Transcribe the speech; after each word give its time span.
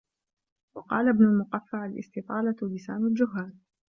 وَقَالَ 0.75 1.09
ابْنُ 1.09 1.23
الْمُقَفَّعِ 1.23 1.85
الِاسْتِطَالَةُ 1.85 2.55
لِسَانُ 2.63 3.05
الْجُهَّالِ 3.05 3.53